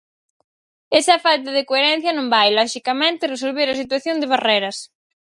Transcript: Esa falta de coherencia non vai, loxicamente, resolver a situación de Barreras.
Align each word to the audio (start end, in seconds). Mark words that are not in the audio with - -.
Esa 0.99 1.21
falta 1.25 1.49
de 1.57 1.63
coherencia 1.69 2.15
non 2.17 2.27
vai, 2.35 2.49
loxicamente, 2.51 3.31
resolver 3.33 3.67
a 3.69 3.79
situación 3.81 4.15
de 4.19 4.29
Barreras. 4.33 4.77